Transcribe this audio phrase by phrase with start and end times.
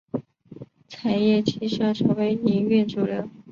[0.87, 3.29] 柴液机车成为营运主流。